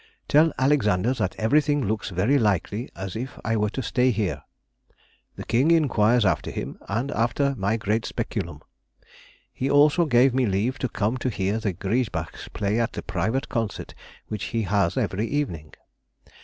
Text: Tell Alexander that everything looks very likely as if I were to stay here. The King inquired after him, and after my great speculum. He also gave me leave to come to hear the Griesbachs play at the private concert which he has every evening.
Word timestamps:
Tell 0.27 0.51
Alexander 0.57 1.13
that 1.13 1.35
everything 1.37 1.85
looks 1.85 2.09
very 2.09 2.39
likely 2.39 2.89
as 2.95 3.15
if 3.15 3.37
I 3.45 3.55
were 3.55 3.69
to 3.69 3.83
stay 3.83 4.09
here. 4.09 4.41
The 5.35 5.43
King 5.45 5.69
inquired 5.69 6.25
after 6.25 6.49
him, 6.49 6.79
and 6.89 7.11
after 7.11 7.53
my 7.55 7.77
great 7.77 8.07
speculum. 8.07 8.63
He 9.53 9.69
also 9.69 10.05
gave 10.07 10.33
me 10.33 10.47
leave 10.47 10.79
to 10.79 10.89
come 10.89 11.17
to 11.19 11.29
hear 11.29 11.59
the 11.59 11.73
Griesbachs 11.73 12.47
play 12.51 12.79
at 12.79 12.93
the 12.93 13.03
private 13.03 13.47
concert 13.47 13.93
which 14.27 14.45
he 14.45 14.63
has 14.63 14.97
every 14.97 15.27
evening. 15.27 15.75